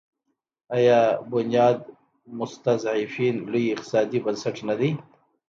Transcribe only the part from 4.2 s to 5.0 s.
بنسټ نه دی؟